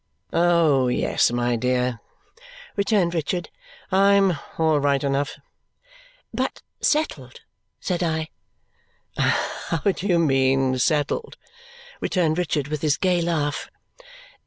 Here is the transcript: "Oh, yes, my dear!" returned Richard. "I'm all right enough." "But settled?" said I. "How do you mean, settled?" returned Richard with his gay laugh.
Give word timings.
"Oh, 0.33 0.87
yes, 0.87 1.31
my 1.31 1.55
dear!" 1.55 1.99
returned 2.75 3.13
Richard. 3.13 3.51
"I'm 3.91 4.35
all 4.57 4.79
right 4.79 5.03
enough." 5.03 5.35
"But 6.33 6.63
settled?" 6.81 7.41
said 7.79 8.01
I. 8.01 8.29
"How 9.15 9.91
do 9.95 10.07
you 10.07 10.17
mean, 10.17 10.79
settled?" 10.79 11.37
returned 11.99 12.39
Richard 12.39 12.67
with 12.67 12.81
his 12.81 12.97
gay 12.97 13.21
laugh. 13.21 13.69